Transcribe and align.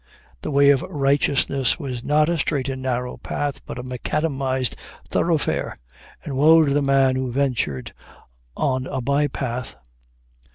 The 0.41 0.49
way 0.49 0.71
of 0.71 0.81
righteousness 0.81 1.77
was 1.77 2.03
not 2.03 2.27
a 2.27 2.35
straight 2.39 2.69
and 2.69 2.81
narrow 2.81 3.17
path, 3.17 3.61
but 3.67 3.77
a 3.77 3.83
macadamized 3.83 4.75
thoroughfare, 5.07 5.77
and 6.25 6.35
woe 6.35 6.65
to 6.65 6.73
the 6.73 6.81
man 6.81 7.15
who 7.15 7.31
ventured 7.31 7.93
on 8.57 8.87
a 8.87 8.99
by 8.99 9.27
path! 9.27 9.75